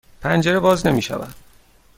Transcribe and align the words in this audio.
پنجره 0.21 0.59
باز 0.59 0.87
نمی 0.87 1.01
شود. 1.01 1.35